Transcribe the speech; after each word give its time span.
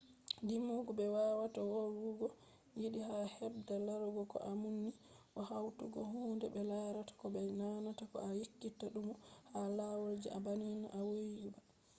didugo 0.47 0.89
be 0.97 1.05
wawata 1.15 1.61
wolwugo 1.71 2.27
yiɗi 2.79 3.01
ha 3.07 3.17
bedda 3.53 3.75
larugo 3.85 4.21
ko 4.31 4.37
a 4.49 4.51
nummi 4.61 4.91
do 5.33 5.41
hautugo 5.49 5.99
hunde 6.11 6.45
be 6.53 6.61
larata 6.69 7.11
ko 7.19 7.25
be 7.33 7.41
nanata 7.59 8.03
bo 8.09 8.17
a 8.27 8.29
ekkita 8.43 8.85
numugo 8.93 9.21
ha 9.51 9.59
lawol 9.77 10.13
je 10.21 10.29
na 10.33 10.39
banni 10.45 10.71
a 10.97 10.99
vowi 11.07 11.47
ba 11.53 11.59